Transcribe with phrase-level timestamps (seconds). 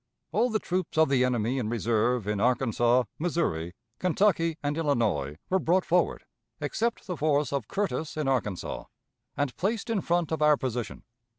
[0.31, 5.59] All the troops of the enemy in reserve in Arkansas, Missouri, Kentucky, and Illinois were
[5.59, 6.25] brought forward,
[6.59, 8.85] except the force of Curtis, in Arkansas,
[9.37, 11.03] and placed in front of our position.